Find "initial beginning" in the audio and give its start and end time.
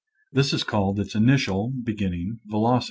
1.13-2.39